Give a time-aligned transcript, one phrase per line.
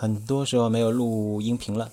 [0.00, 1.90] 很多时候没有录音频了，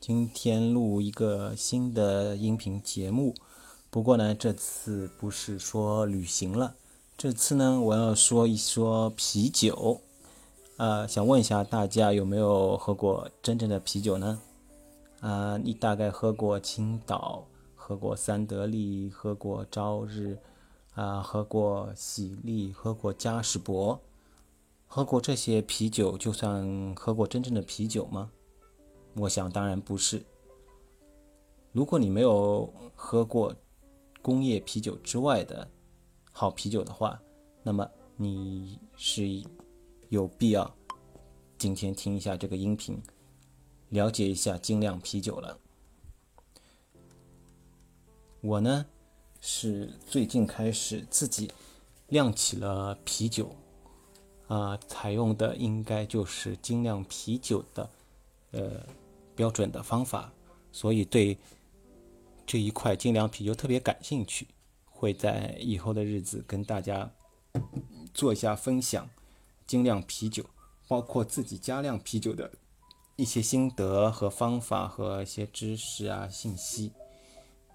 [0.00, 3.32] 今天录一个新的音频节目。
[3.90, 6.74] 不过呢，这次不是说旅行了，
[7.16, 10.00] 这次呢，我要说一说啤酒。
[10.78, 14.40] 呃，想问一下大家有没有喝过真正的啤酒呢？
[15.20, 17.44] 啊，你大概喝过青岛，
[17.76, 20.36] 喝过三得利，喝过朝日，
[20.96, 24.00] 啊，喝过喜力，喝过嘉士伯。
[24.94, 28.30] 喝过这些啤酒，就算喝过真正的啤酒吗？
[29.16, 30.24] 我想当然不是。
[31.72, 33.52] 如果你没有喝过
[34.22, 35.68] 工业啤酒之外的
[36.30, 37.20] 好啤酒的话，
[37.64, 39.42] 那么你是
[40.10, 40.72] 有必要
[41.58, 43.02] 今天听一下这个音频，
[43.88, 45.58] 了解一下精酿啤酒了。
[48.42, 48.86] 我呢
[49.40, 51.50] 是最近开始自己
[52.06, 53.52] 酿起了啤酒。
[54.46, 57.90] 啊，采用的应该就是精酿啤酒的，
[58.50, 58.86] 呃，
[59.34, 60.30] 标准的方法，
[60.70, 61.38] 所以对
[62.44, 64.46] 这一块精酿啤酒特别感兴趣，
[64.84, 67.10] 会在以后的日子跟大家
[68.12, 69.08] 做一下分享，
[69.66, 70.44] 精酿啤酒，
[70.86, 72.52] 包括自己加酿啤酒的
[73.16, 76.92] 一些心得和方法和一些知识啊信息，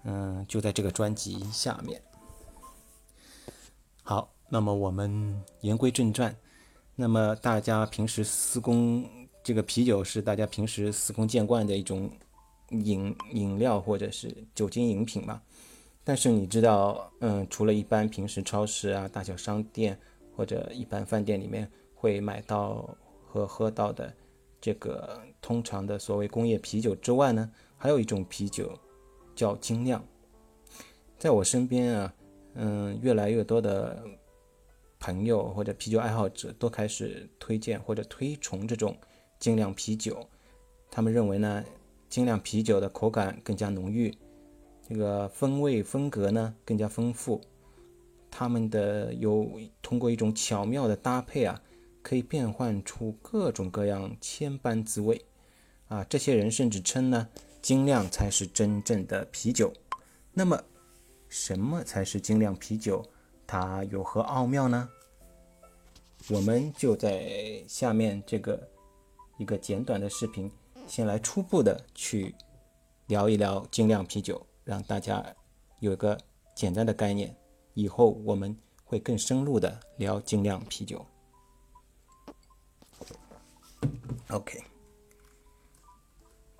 [0.04, 2.00] 嗯，就在这个专辑下面。
[4.04, 6.36] 好，那么我们言归正传。
[7.00, 9.08] 那么大家平时司空
[9.42, 12.10] 这个啤酒是大家平时司空见惯的一种
[12.68, 15.40] 饮饮料或者是酒精饮品嘛？
[16.04, 19.98] 但是你知道，嗯，除了一般平时超市啊、大小商店
[20.36, 22.94] 或者一般饭店里面会买到
[23.26, 24.12] 和喝到的
[24.60, 28.78] 这个通常的所谓工业啤酒之外呢，还有一种啤酒
[29.34, 30.04] 叫精酿。
[31.18, 32.14] 在我身边啊，
[32.56, 34.04] 嗯，越来越多的。
[35.00, 38.94] 朋友或者啤酒爱好者都开始推荐或者推崇这种
[39.38, 40.28] 精酿啤酒，
[40.90, 41.64] 他们认为呢，
[42.10, 44.14] 精酿啤酒的口感更加浓郁，
[44.86, 47.40] 这个风味风格呢更加丰富，
[48.30, 49.50] 他们的有
[49.80, 51.60] 通过一种巧妙的搭配啊，
[52.02, 55.24] 可以变换出各种各样千般滋味，
[55.88, 57.26] 啊，这些人甚至称呢，
[57.62, 59.72] 精酿才是真正的啤酒。
[60.34, 60.62] 那么，
[61.28, 63.02] 什么才是精酿啤酒？
[63.50, 64.88] 它有何奥妙呢？
[66.28, 68.68] 我们就在下面这个
[69.38, 70.48] 一个简短的视频，
[70.86, 72.32] 先来初步的去
[73.08, 75.34] 聊一聊精酿啤酒，让大家
[75.80, 76.16] 有一个
[76.54, 77.36] 简单的概念。
[77.74, 81.04] 以后我们会更深入的聊精酿啤酒。
[84.28, 84.62] OK，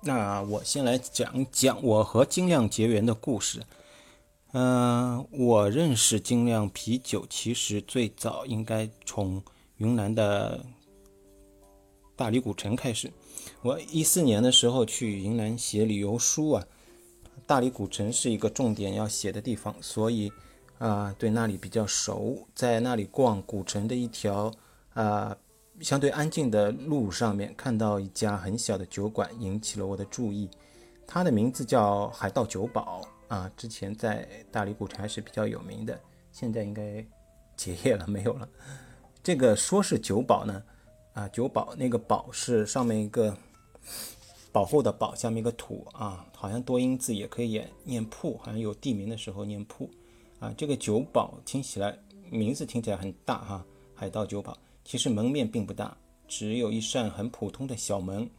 [0.01, 3.63] 那我先来讲讲我和精酿结缘的故事。
[4.53, 9.41] 嗯，我认识精酿啤酒，其实最早应该从
[9.77, 10.65] 云南的
[12.17, 13.09] 大理古城开始。
[13.61, 16.65] 我一四年的时候去云南写旅游书啊，
[17.47, 20.29] 大理古城是一个重点要写的地方，所以
[20.79, 22.45] 啊，对那里比较熟。
[22.53, 24.53] 在那里逛古城的一条
[24.93, 25.33] 啊
[25.79, 30.49] 相对安静的路上面，看到一家很小的酒馆，引起了我的注意。
[31.07, 33.01] 它的名字叫海盗酒保。
[33.31, 35.97] 啊，之前在大理古城还是比较有名的，
[36.33, 37.01] 现在应该
[37.55, 38.49] 结业了，没有了。
[39.23, 40.61] 这个说是酒保呢，
[41.13, 43.33] 啊，酒保那个保是上面一个
[44.51, 49.89] 保护的保，下面一个土啊，好像多音字也可以念念铺，好像有地名的时候念铺
[50.41, 50.53] 啊。
[50.57, 51.97] 这个酒保听起来
[52.29, 53.65] 名字听起来很大哈，
[53.95, 55.95] 海盗酒保，其实门面并不大，
[56.27, 58.29] 只有一扇很普通的小门。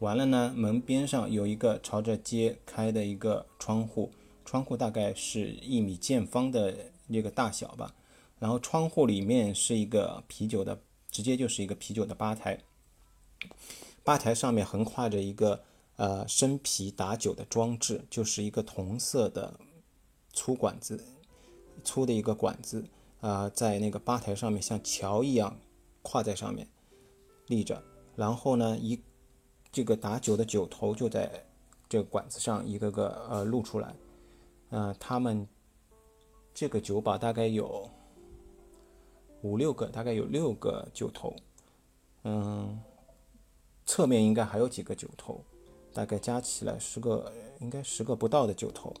[0.00, 4.10] 完了呢，门边上有一个朝着街开的一个窗户。
[4.44, 7.94] 窗户大概是一米见方的那个大小吧，
[8.38, 10.80] 然后窗户里面是一个啤酒的，
[11.10, 12.58] 直接就是一个啤酒的吧台。
[14.02, 15.62] 吧台上面横跨着一个
[15.96, 19.60] 呃生啤打酒的装置，就是一个铜色的
[20.32, 21.04] 粗管子，
[21.84, 22.84] 粗的一个管子
[23.20, 25.58] 啊，在那个吧台上面像桥一样
[26.02, 26.66] 跨在上面
[27.48, 27.82] 立着，
[28.16, 28.98] 然后呢一
[29.70, 31.44] 这个打酒的酒头就在
[31.88, 33.94] 这个管子上一个个呃露出来。
[34.70, 35.46] 呃，他们
[36.54, 37.88] 这个酒保大概有
[39.42, 41.34] 五六个，大概有六个酒头，
[42.24, 42.80] 嗯，
[43.84, 45.42] 侧面应该还有几个酒头，
[45.92, 48.94] 大概加起来十个，应该十个不到的酒头。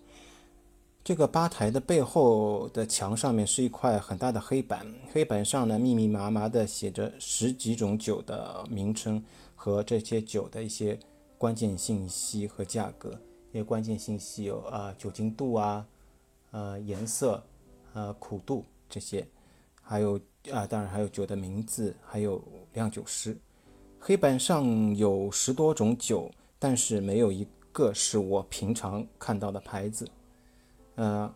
[1.02, 9.24] 这个吧台的背后的墙上面是一块很大的黑板，黑板上呢密密麻麻的写着十几种酒的名称
[9.54, 10.98] 和这些酒的一些
[11.38, 13.18] 关键信息和价格。
[13.50, 15.84] 一些关键信息有啊酒精度啊，
[16.52, 17.42] 呃颜色，
[17.92, 19.26] 呃苦度这些，
[19.82, 20.18] 还有
[20.52, 22.42] 啊当然还有酒的名字，还有
[22.72, 23.36] 酿酒师，
[23.98, 26.30] 黑板上有十多种酒，
[26.60, 30.08] 但是没有一个是我平常看到的牌子。
[30.94, 31.32] 呃，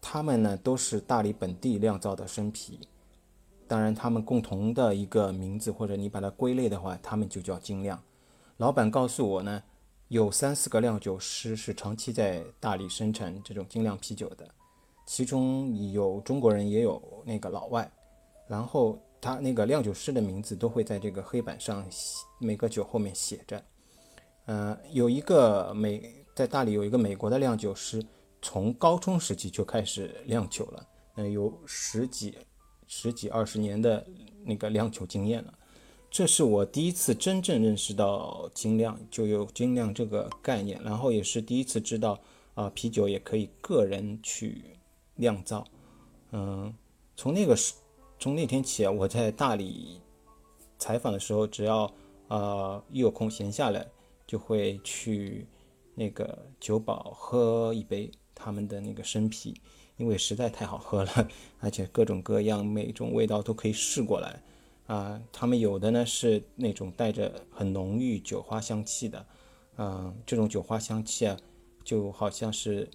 [0.00, 2.78] 他们呢都是大理本地酿造的生啤，
[3.66, 7.98] 当然他们共同的一个名字，或者你把它归类的话，他们就叫精酿。
[8.58, 9.62] 老板告诉我呢，
[10.08, 14.48] 有三四个酿酒师是长期在大理生产这种精酿啤酒的，
[15.06, 17.90] 其中有中国人，也有那个老外，
[18.48, 18.98] 然后。
[19.18, 21.84] 他那个酿酒师的名字都会在这个黑板上，
[22.38, 23.60] 每个酒后面写着。
[24.44, 28.04] 呃，有一个美在大理有一个美国的酿酒师，
[28.40, 30.86] 从高中时期就开始酿酒了，
[31.16, 32.38] 呃，有十几、
[32.86, 34.06] 十几二十年的
[34.44, 35.52] 那个酿酒经验了。
[36.16, 42.18] 这是我第一次真正认识到精酿，就有精酿这个概念，然后也是第一次知道
[42.54, 44.62] 啊，啤酒也可以个人去
[45.16, 45.62] 酿造。
[46.32, 46.74] 嗯，
[47.18, 47.74] 从那个时。
[48.18, 50.00] 从那天起啊，我在大理
[50.78, 51.92] 采访的时候，只要
[52.28, 53.86] 呃一有空闲下来，
[54.26, 55.46] 就会去
[55.94, 59.54] 那个酒保喝一杯他们的那个生啤，
[59.98, 61.28] 因为实在太好喝了，
[61.60, 64.42] 而且各种各样每种味道都可以试过来
[64.86, 65.20] 啊。
[65.32, 69.26] 他们有的呢是那种带着很浓郁酒花香气的，
[69.78, 71.36] 嗯，这种酒花香气啊，
[71.84, 72.88] 就好像是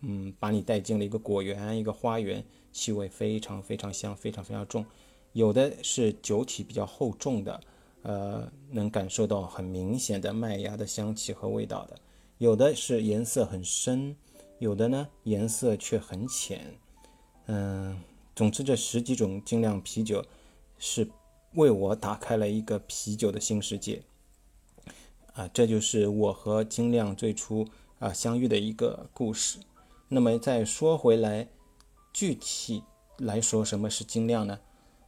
[0.00, 2.44] 嗯把你带进了一个果园，一个花园。
[2.70, 4.84] 气味非常非常香，非常非常重。
[5.32, 7.60] 有的是酒体比较厚重的，
[8.02, 11.98] 呃，能感受到很明显的麦芽的香气和味道的。
[12.36, 14.14] 有的是颜色很深，
[14.58, 16.78] 有的呢颜色却很浅。
[17.46, 17.98] 嗯，
[18.36, 20.22] 总之这十几种精酿啤酒
[20.76, 21.08] 是
[21.54, 24.02] 为我打开了一个啤酒的新世界。
[25.34, 27.66] 啊，这就是我和精酿最初
[27.98, 29.58] 啊相遇的一个故事。
[30.08, 31.48] 那么再说回来。
[32.10, 32.82] 具体
[33.18, 34.58] 来说，什么是精酿呢？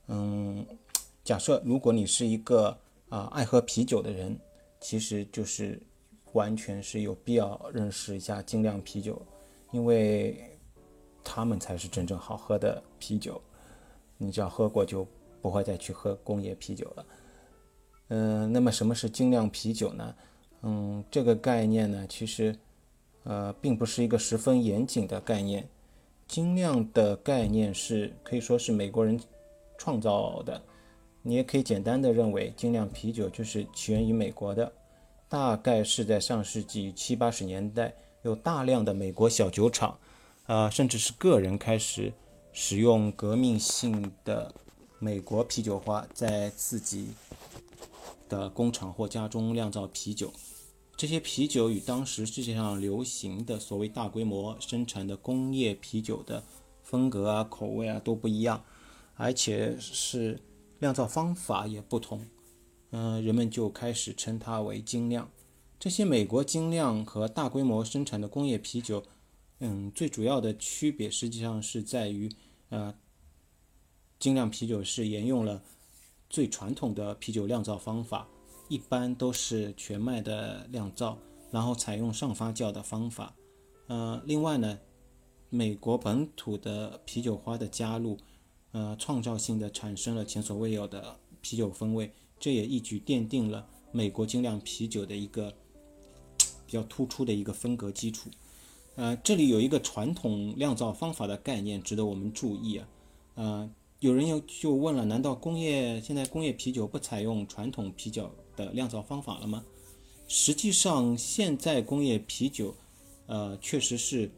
[0.06, 0.64] 嗯，
[1.24, 2.78] 假设如果你是一个
[3.08, 4.38] 啊爱喝啤酒的人，
[4.80, 5.80] 其实就是
[6.34, 9.20] 完全是有必要认识一下精酿啤酒，
[9.72, 10.56] 因为
[11.24, 13.40] 他们才是真正好喝的啤酒。
[14.16, 15.04] 你只要喝过，就
[15.40, 17.06] 不会再去喝工业啤酒了。
[18.08, 20.14] 嗯，那么什么是精酿啤酒呢？
[20.62, 22.56] 嗯，这个概念呢，其实
[23.24, 25.68] 呃并不是一个十分严谨的概念。
[26.26, 29.18] 精酿的概念是可以说是美国人
[29.76, 30.62] 创造的，
[31.22, 34.72] 你也可以简单的认为精酿啤酒就是起源于美国的，
[35.28, 39.98] 大概是在上世纪七八十年代，有大量的美国小酒厂，
[40.46, 42.12] 啊，甚至是个人开始
[42.52, 44.54] 使用革命性的
[45.02, 47.08] 美国啤酒花，在自己
[48.28, 50.30] 的工厂或家中酿造啤酒。
[50.94, 56.44] 这些啤酒与当时世界上流行的所谓大规模生产的工业啤酒的
[56.82, 58.62] 风格啊、口味啊都不一样，
[59.14, 60.38] 而且是
[60.80, 62.26] 酿造方法也不同。
[62.90, 65.30] 嗯，人们就开始称它为精酿。
[65.78, 69.02] 这些美国精酿和大规模生产的工业啤酒，
[69.60, 72.30] 嗯，最主要的区别实际上是在于，
[72.68, 72.94] 呃，
[74.20, 75.60] 精酿啤酒是沿用了
[76.28, 78.28] 最传统的啤酒酿造方法。
[78.68, 81.18] 一般都是全麦的酿造，
[81.50, 83.34] 然后采用上发酵的方法。
[83.88, 84.78] 呃，另外呢，
[85.48, 88.16] 美国本土的啤酒花的加入，
[88.70, 95.52] 呃，创造性的产生了前所未有的啤酒风味，这也一举奠定了美国精酿啤酒的一个
[96.64, 98.30] 比较突出的一个风格基础。
[98.94, 102.88] 呃，这里有一个传统酿造方法的概念值得我们注意啊。
[103.34, 108.30] 呃，有人又就问了，难道工业现在工业啤酒不采用传统啤酒？
[108.56, 109.64] 的酿造方法了吗？
[110.28, 112.74] 实际上，现在工业啤酒，
[113.26, 114.30] 呃，确实是，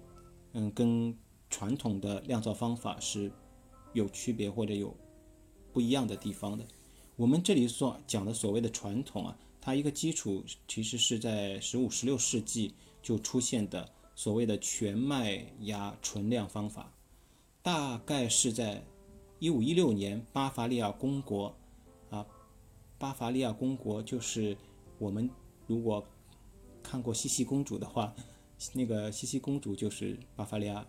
[0.52, 1.16] 嗯，跟
[1.50, 3.32] 传统的酿造方法是
[3.94, 4.94] 有区别或者有
[5.72, 6.64] 不一样的地方的。
[7.16, 16.92] 我们这里所讲的所谓的传统啊，它一个基础其实是在十五、十六世纪就出现的所谓的全麦芽纯酿方法，
[17.60, 18.84] 大概是在
[19.42, 21.52] 一五一六年巴伐利亚公国。
[22.10, 22.24] 啊
[22.96, 24.56] 巴伐利亚公国就是
[25.00, 25.28] 我们
[25.66, 26.06] 如果
[26.80, 28.14] 看过《茜茜公主》的话，
[28.72, 30.86] 那个茜茜公主就是巴伐利亚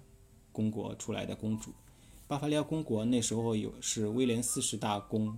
[0.52, 1.74] 公国出来的公主。
[2.28, 5.36] 巴伐利亚公国那时候有是威廉四世大公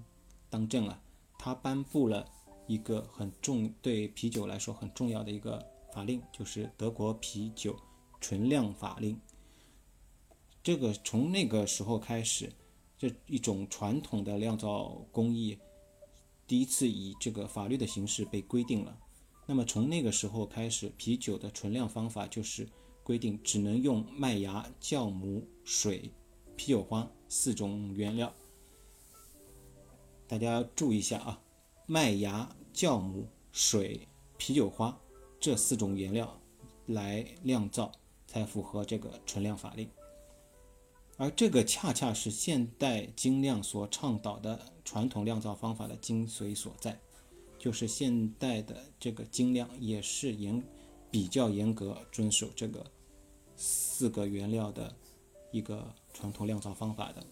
[0.50, 1.02] 当政啊，
[1.40, 2.28] 他颁布了
[2.68, 7.78] 一个很重对啤酒来说很重要的一个法令，就是德国啤酒
[8.20, 9.18] 纯酿法令。
[10.62, 12.52] 这个从那个时候开始，
[12.98, 15.58] 这一种传统的酿造工艺。
[16.48, 18.98] 第一次以这个法律的形式被规定了。
[19.48, 22.68] 那么从那个时候开始，啤酒的纯酿方法就是
[23.04, 26.12] 规定只能用麦芽、酵母、水、
[26.56, 28.34] 啤酒花四种原料。
[30.28, 31.42] 大家注意一下啊，
[31.86, 35.00] 麦芽、酵母、水、啤酒花
[35.40, 36.42] 这四种原料
[36.88, 37.92] 来酿造，
[38.26, 39.88] 才符合这个纯酿法令。
[41.18, 47.00] 而这个恰恰是现代精酿所倡导的传统酿造方法的精髓所在，
[47.58, 50.62] 就是现代的这个精酿也是严
[51.10, 52.86] 比较严格遵守这个
[53.56, 54.94] 四个原料的
[55.52, 57.26] 一个传统酿造方法的。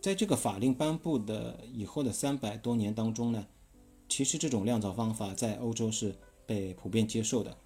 [0.00, 3.46] 在这个法令颁布的以后的三百多年当中呢，
[4.08, 6.12] 其实这种酿造方法在欧洲是
[6.44, 7.56] 被普遍接受的。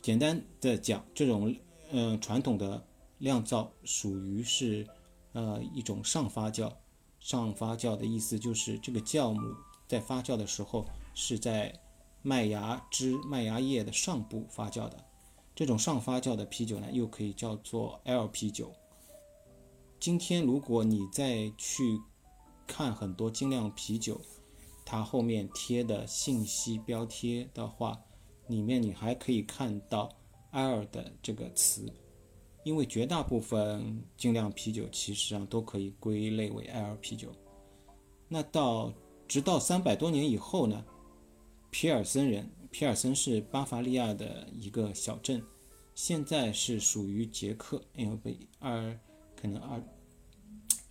[0.00, 1.52] 简单的讲，这种
[1.90, 2.80] 呃传统的。
[3.18, 4.86] 酿造属于是，
[5.32, 6.72] 呃，一种上发酵。
[7.20, 9.40] 上发酵的意思就是这个酵母
[9.88, 11.80] 在发酵的时候是在
[12.20, 15.04] 麦芽汁、麦芽叶的上部发酵的。
[15.54, 18.72] 这种上发酵的啤酒呢，又可以叫做 L 啤酒。
[19.98, 22.00] 今天如果你再去
[22.66, 24.20] 看很多精酿啤酒，
[24.84, 28.02] 它后面贴的信息标贴的话，
[28.48, 30.10] 里面你还可以看到
[30.50, 31.90] L 的这个词。
[32.64, 37.30] 因为绝大部分精酿啤酒其实上都可以归类为 L 啤酒。
[38.26, 38.92] 那到
[39.28, 40.84] 直到三百多年以后呢，
[41.70, 45.42] 皮尔森人，皮尔森是巴伐利亚的一个小镇，
[45.94, 48.98] 现在是属于捷克，因为被二
[49.36, 49.82] 可能二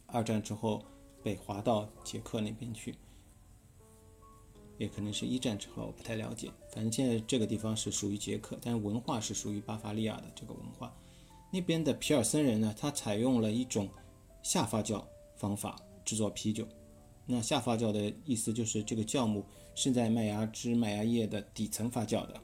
[0.05, 0.85] 二战之后
[1.23, 2.95] 被划到捷克那边去，
[4.77, 6.51] 也可能是一战之后，不太了解。
[6.71, 10.95] 反正现在这个地方是属于捷克，但是文化是属于巴伐利亚的这个文化。
[11.53, 13.87] 那边的皮尔森人呢，他采用了一种
[14.41, 15.05] 下发酵
[15.35, 16.67] 方法制作啤酒。
[17.27, 19.45] 那下发酵的意思就是这个酵母
[19.75, 22.41] 是在麦芽汁、麦芽叶的底层发酵的。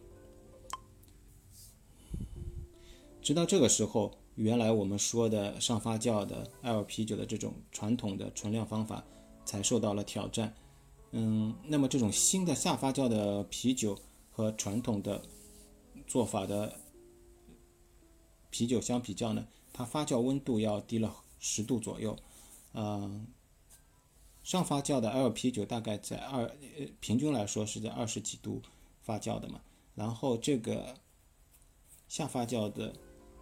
[3.20, 9.04] 直到这个时候，原来我们说的上发酵的 L 啤酒的这种传统的纯酿方法
[9.44, 10.54] 才受到了挑战。
[11.14, 13.98] 嗯，那么这种新的下发酵的啤酒
[14.30, 15.20] 和传统的
[16.06, 16.72] 做法的。
[18.50, 22.18] 啤酒相比较呢，它发酵温度要低了十度左右，
[22.74, 23.28] 嗯，
[24.44, 26.44] 上发酵的 L 啤酒大概在二，
[26.78, 28.62] 呃，平均来说是在二十几度
[29.02, 29.62] 发酵的嘛，
[29.96, 30.98] 然后这个
[32.08, 32.94] 下发酵的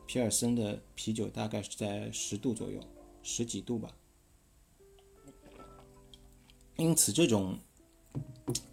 [0.06, 2.82] 皮尔森的啤酒大概是在十度左右，
[3.24, 3.96] 十几度吧，
[6.76, 7.60] 因此这种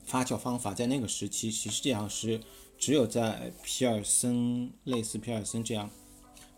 [0.04, 2.40] 发酵方法在那个时期其实际上是
[2.76, 5.90] 只有在皮尔森类似皮尔森这样。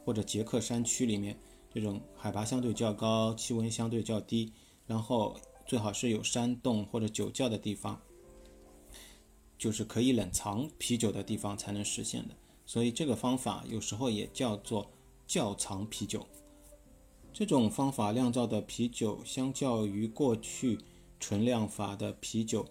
[0.06, 1.36] 或者捷克山区里面，
[1.74, 4.52] 这种海拔相对较高、气温相对较低，
[4.86, 5.36] 然后
[5.66, 8.00] 最好是有山洞或者酒窖的地方，
[9.58, 12.36] 就是可以冷藏啤酒的地方才能实现的。
[12.64, 14.88] 所以这个方法有时候也叫做
[15.26, 16.24] 窖藏啤酒。
[17.32, 20.78] 这种方法酿造的啤酒，相较于过去
[21.18, 22.64] 纯酿法的啤酒，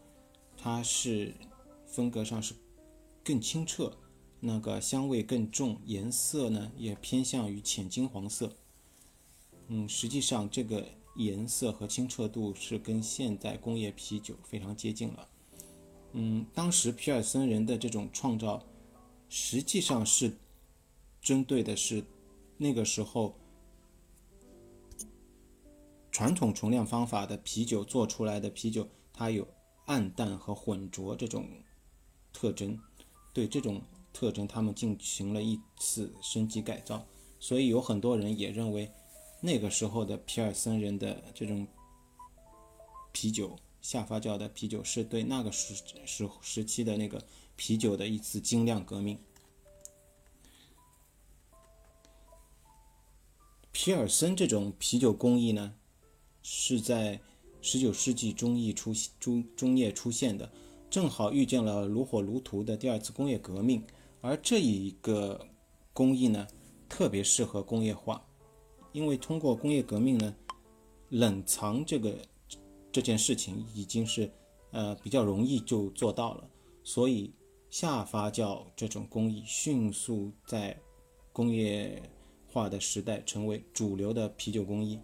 [0.56, 1.36] 它是
[1.86, 2.56] 风格上是
[3.26, 3.92] 更清澈。
[4.48, 8.54] 那个香味更重，颜色呢也偏向于浅金黄色。
[9.70, 15.28] 嗯，实际上这个颜色和清澈度是跟现代工业啤酒非常接近了。
[16.12, 18.64] 嗯，当时皮尔森人的这种创造，
[19.30, 20.38] 实际上是
[21.20, 22.06] 针对的是
[22.58, 23.36] 那个时候
[26.12, 29.48] 传统纯酿方法的啤酒做出来的啤酒，它有
[29.88, 31.50] 暗淡和混浊这种
[32.32, 32.80] 特征，
[33.34, 33.82] 对这种。
[34.16, 37.06] 特征，他们进行了一次升级改造，
[37.38, 38.90] 所以有很多人也认为，
[39.42, 41.68] 那个时候的皮尔森人的这种
[43.12, 47.22] 啤酒下发酵的啤酒，是对那个时时时期的那个
[47.58, 49.20] 啤酒的一次精酿革命。
[53.74, 55.74] 皮尔森这种啤酒工艺呢，
[56.42, 57.20] 是在
[57.62, 60.50] 十九世纪中叶出中中叶出现的，
[60.90, 63.84] 正好遇见了如火如荼的第二次工业革命。
[64.26, 65.40] 而这一个
[65.94, 66.48] 工艺呢，
[66.90, 68.26] 特别适合工业化，
[68.92, 70.36] 因为通过工业革命呢，
[71.10, 72.18] 冷藏这个
[72.92, 74.28] 这件事情已经是
[74.72, 76.50] 呃比较容易就做到了，
[76.84, 77.32] 所以
[77.70, 80.76] 下发酵这种工艺迅速在
[81.32, 82.02] 工业
[82.48, 85.00] 化的时代成为主流的啤酒工艺。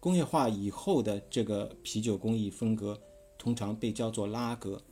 [0.00, 3.00] 工业化以后的这个啤酒工艺风格
[3.38, 4.82] 通常被叫做拉格。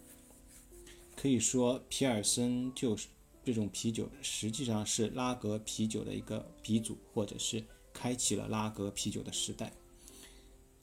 [1.16, 3.08] 可以说，皮尔森就是
[3.44, 9.72] 这种啤酒，实际上是拉格啤酒的一个鼻祖，或者是开启了拉格啤酒的时代。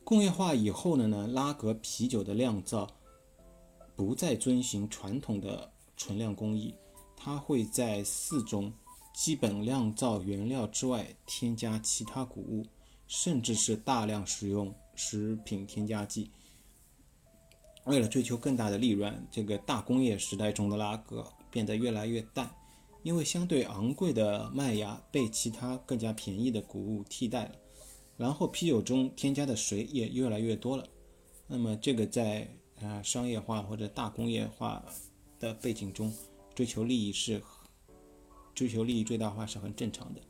[0.04, 2.88] 工业化以后呢，呢拉格啤酒的酿造
[3.96, 6.74] 不再遵循传统的纯酿工艺，
[7.16, 8.74] 它会在四种
[9.14, 12.66] 基本酿造原料之外添加其他谷物，
[13.08, 16.32] 甚至是大量使用食品添加剂。
[17.86, 22.50] 为了追求更大的利润，这个大工业时代中的拉格变得越来越淡，
[23.02, 27.52] 因为相对昂贵的麦芽被其他更加便宜的谷物替代了。
[28.18, 30.86] 然后啤酒中添加的水也越来越多了。
[31.48, 32.48] 那么这个在
[32.80, 34.86] 啊商业化或者大工业化
[35.40, 36.14] 的背景中，
[36.54, 37.42] 追求利益是
[38.54, 40.22] 追求利益最大化是很正常的。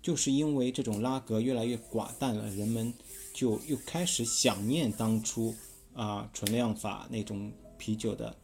[0.00, 2.94] 就是因为这种拉格越来越寡淡了，人们
[3.34, 5.52] 就又开始想念当初。
[5.94, 8.34] 啊，纯酿法那种啤酒的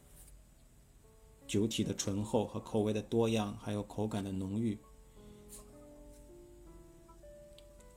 [1.47, 4.77] 酒体的醇厚和口味的多样，还有口感的浓郁。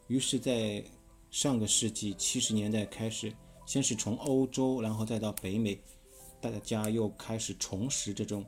[0.06, 0.82] 于是，在
[1.30, 3.34] 上个世纪七十年代开始，
[3.66, 5.78] 先是从欧洲，然后再到北美，
[6.40, 8.44] 大家又开始重拾这种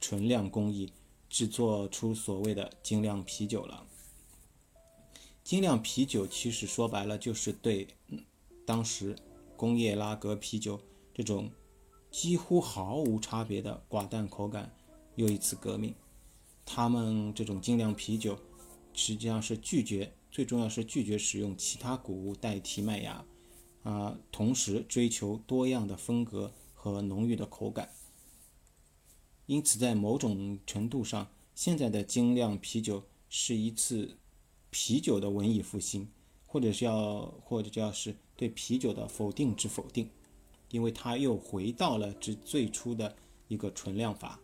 [0.00, 0.92] 纯酿工艺，
[1.28, 3.86] 制作出所谓的精酿啤酒了。
[5.44, 7.86] 精酿啤酒其实说白了就是对
[8.66, 9.16] 当时。
[9.58, 10.80] 工业拉格啤酒
[11.12, 11.50] 这种
[12.12, 14.72] 几乎毫无差别的寡淡口感
[15.16, 15.92] 又一次革命。
[16.64, 18.38] 他们这种精酿啤酒
[18.92, 23.24] 实际上是拒绝，最重要是拒绝使用其他谷物代替麦芽，
[23.82, 27.90] 啊，同时追求多样的风格和浓郁的口感。
[29.46, 34.18] 因此，在某种程度上，现在的精酿啤酒是一次
[34.70, 36.08] 啤酒的文艺复兴，
[36.46, 38.14] 或者是要，或者叫是。
[38.38, 40.08] 对啤酒的否定之否定，
[40.70, 43.16] 因为它又回到了之最初的
[43.48, 44.38] 一个纯酿法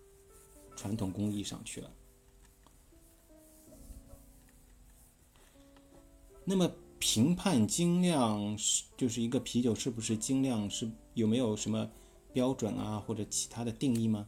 [0.75, 1.89] 传统工艺上去了。
[6.45, 11.89] 那么评判精酿是就是一个啤酒是不是精酿是有没有什么
[12.33, 14.27] 标准啊或者其他的定义吗？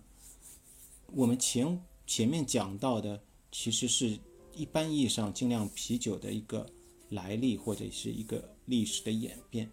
[1.12, 3.20] 我们前前面讲到的
[3.50, 4.16] 其实是
[4.54, 6.70] 一般意义上精酿啤酒的一个
[7.08, 8.55] 来历或者是一个。
[8.66, 9.70] 历史的演变，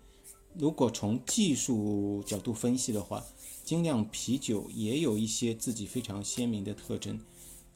[0.56, 3.24] 如果从技术角度分析的话，
[3.64, 7.20] 精酿啤酒也有一些自己非常鲜明的特征，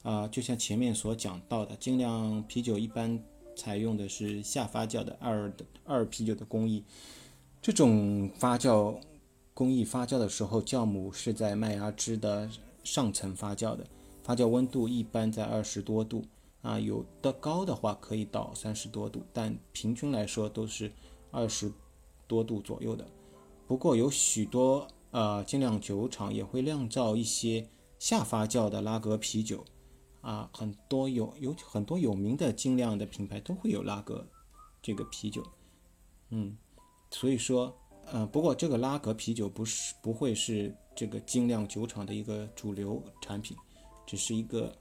[0.02, 3.20] 啊，就像前面所讲到的，精酿啤酒一般
[3.56, 6.84] 采用的是下发酵的二的二啤酒的工艺，
[7.60, 8.96] 这种发酵
[9.54, 12.48] 工艺发酵的时候，酵母是在麦芽汁的
[12.84, 13.84] 上层发酵的，
[14.22, 16.22] 发酵温度一般在二十多度，
[16.62, 20.92] 啊，有的高的话可以到三十多度，但平均来说都是。
[21.30, 21.72] 二十
[22.26, 23.06] 多度左右的，
[23.66, 29.64] 不过有许多呃精酿酒厂也会酿造一些下发酵的拉格啤酒，
[30.20, 34.26] 啊，很多有有很多有名的精酿的品牌都会有拉格
[34.80, 35.42] 这个啤酒，
[36.30, 36.56] 嗯，
[37.10, 43.56] 所以说呃，不过这个拉格啤酒不是不会是这个精酿酒厂的一个主流产品，
[44.06, 44.76] 只是一个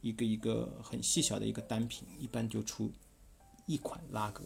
[0.00, 2.90] 一个一个很细小的一个单品，一般就出
[3.66, 4.44] 一款拉格。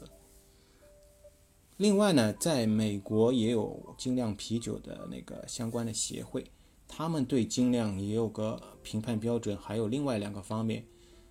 [1.78, 6.42] 另外呢，在美国也有精酿啤酒的那个相关的协会，
[6.88, 10.82] 他们对精酿也有个评判标准，还有另外两个方面，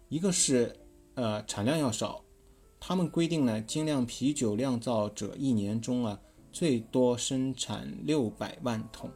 [0.08, 0.76] 一个是
[1.16, 2.24] 呃产量要少，
[2.80, 9.10] 他们规定呢，精酿啤酒酿造者一年中啊最多生产六百万桶，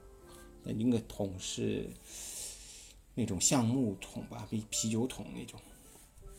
[0.64, 1.88] 那一个桶是
[3.14, 5.60] 那种橡木桶吧，比啤酒桶那种，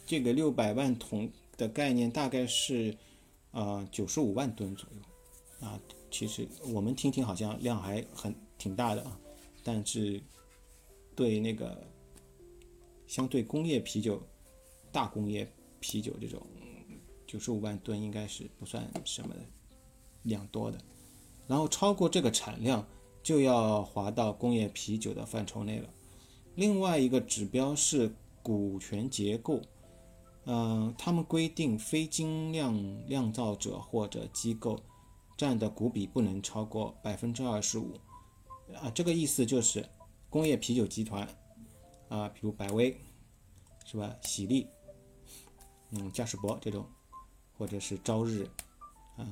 [0.04, 2.92] 这个六百万桶的概念大概是。
[3.52, 9.18] 啊，九十五万吨左右，啊，其实我们听听好像量还很挺大的啊，
[9.64, 10.22] 但是
[11.16, 11.82] 对那个
[13.06, 14.22] 相对工业啤酒、
[14.92, 16.40] 大工业啤酒这种
[17.26, 19.40] 九十五万吨应该是不算什么的
[20.22, 20.78] 量多的，
[21.48, 22.86] 然后超过这个产量
[23.22, 25.88] 就要划到工业啤酒的范畴内了。
[26.54, 29.60] 另外一个指标是股权结构。
[30.44, 34.80] 嗯，他们规定非精酿酿造者或者机构
[35.36, 37.94] 占的股比不能超过百分之二十五。
[38.74, 39.86] 啊，这个意思就是
[40.30, 41.28] 工业啤酒集团
[42.08, 42.98] 啊，比如百威
[43.84, 44.16] 是吧？
[44.22, 44.66] 喜力，
[45.90, 46.86] 嗯，嘉士伯这种，
[47.58, 48.48] 或者是朝日
[49.16, 49.28] 啊，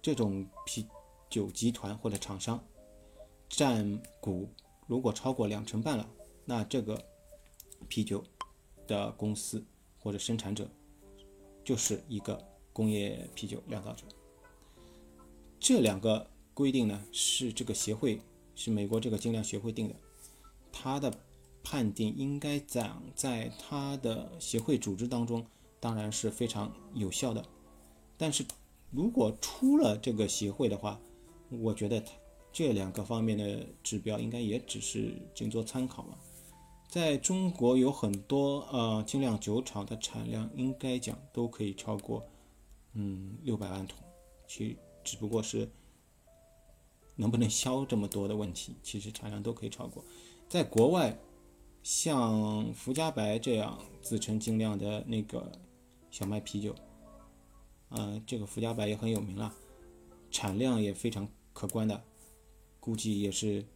[0.00, 0.86] 这种啤
[1.28, 2.62] 酒集团或者厂商
[3.48, 4.48] 占股
[4.86, 6.08] 如果超过两成半了，
[6.44, 7.04] 那这个
[7.88, 8.24] 啤酒。
[8.86, 9.64] 的公司
[9.98, 10.68] 或者生产者，
[11.64, 12.42] 就是一个
[12.72, 14.04] 工业啤酒酿造者。
[15.58, 18.20] 这两个规定呢，是这个协会，
[18.54, 19.94] 是美国这个精酿协会定的。
[20.70, 21.12] 它的
[21.62, 25.46] 判定应该在在它的协会组织当中，
[25.80, 27.42] 当然是非常有效的。
[28.18, 28.44] 但是
[28.90, 31.00] 如果出了这个协会的话，
[31.48, 32.02] 我觉得
[32.52, 36.18] 这两个方面的指标应该也只是仅做参考嘛。
[36.94, 42.24] 在中国有很多呃精酿酒厂的产量，应该讲都可以超过
[42.92, 43.98] 嗯六百万桶，
[44.46, 45.68] 其只不过是
[47.16, 50.04] 能不能销这么多的问题， 其实产量都可以超过。
[50.48, 51.18] 在国外，
[51.82, 55.50] 像福加白这样自称精酿的那个
[56.12, 56.76] 小麦啤酒，
[57.88, 59.52] 呃，这个福加白也很有名了，
[60.30, 62.00] 产量也非常可观的，
[62.78, 63.66] 估计也是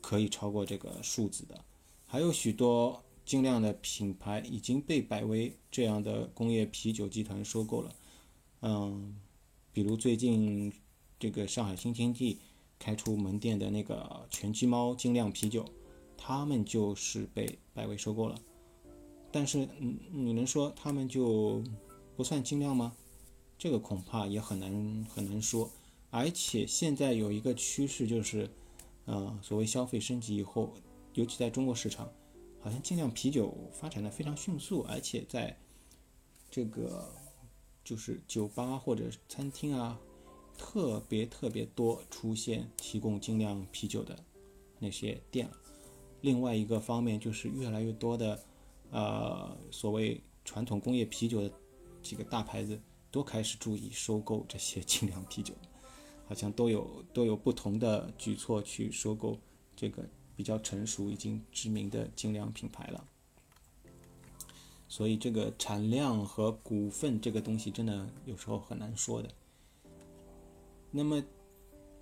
[0.00, 1.62] 可以超过这个数字的。
[2.08, 7.94] 还有许多精酿的品牌已经被百威这样的工业啤酒集团收购了，
[8.62, 9.16] 嗯，
[9.72, 10.72] 比如最近
[11.18, 12.38] 这个上海新天地
[12.78, 15.64] 开出门店的那个全鸡猫精酿啤酒，
[16.16, 18.40] 他们就是被百威收购了。
[19.32, 21.60] 但是，嗯，你能说他们就
[22.16, 22.94] 不算精酿吗？
[23.58, 25.68] 这个恐怕也很难很难说。
[26.10, 28.48] 而且现在有一个趋势就是，
[29.06, 30.72] 呃，所谓消费升级以后。
[31.16, 32.12] 尤其在中国市场，
[32.60, 35.58] 好像精酿啤酒发展的非常迅速，而且在
[36.50, 37.10] 这个
[37.82, 39.98] 就是酒吧或者餐厅啊，
[40.58, 44.22] 特别特别多出现提供精酿啤酒的
[44.78, 45.56] 那些店了。
[46.20, 48.44] 另外一个方面就是越来越多的
[48.90, 51.50] 呃所谓传统工业啤酒的
[52.02, 52.78] 几个大牌子
[53.10, 55.54] 都开始注意收购这些精酿啤酒，
[56.26, 59.38] 好像都有都有不同的举措去收购
[59.74, 60.06] 这个。
[60.36, 63.02] 比较成熟、已经知名的精酿品牌了，
[64.86, 69.30] 所以这个产量和股份这个东西真的有时候很难说的。
[70.90, 71.24] 那么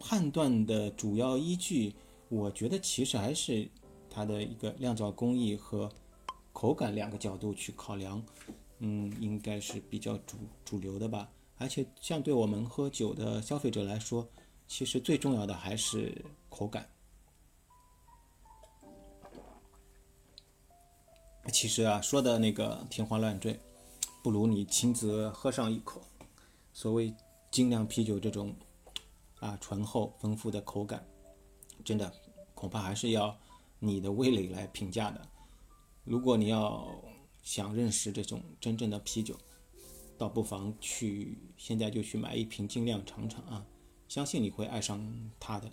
[0.01, 1.95] 判断的主要依据，
[2.29, 3.69] 我觉得其实还是
[4.11, 5.91] 它的一个酿造工艺和
[6.53, 8.23] 口感两个角度去考量，
[8.81, 11.31] 嗯，应该是比较主主流的吧。
[11.57, 14.29] 而且像对我们喝酒的消费者来说，
[14.67, 16.89] 其实最重要的还是口感。
[21.53, 23.61] 其实啊，说的那个天花乱坠，
[24.23, 26.01] 不如你亲自喝上一口。
[26.73, 27.15] 所谓
[27.51, 28.55] 精酿啤酒这种
[29.39, 31.07] 啊醇厚丰富的口感，
[31.85, 32.13] 真的
[32.55, 33.37] 恐怕还是要
[33.79, 35.21] 你的味蕾来评价的。
[36.03, 36.89] 如果你要
[37.43, 39.39] 想认识这种真正的啤酒，
[40.17, 43.65] 倒不妨去现在就去买一瓶精酿尝尝啊，
[44.09, 45.71] 相信你会爱上它的。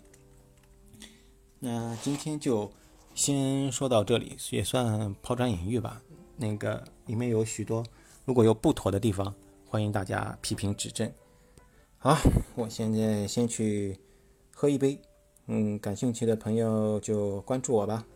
[1.58, 2.70] 那今天就。
[3.14, 6.02] 先说到这里，也算抛砖引玉吧。
[6.36, 7.84] 那个里面有许多，
[8.24, 9.34] 如果有不妥的地方，
[9.68, 11.10] 欢迎大家批评指正。
[11.98, 12.16] 好，
[12.56, 13.98] 我现在先去
[14.54, 15.00] 喝一杯。
[15.46, 18.06] 嗯，感兴趣的朋友就关注我吧。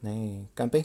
[0.00, 0.12] 来，
[0.54, 0.84] 干杯！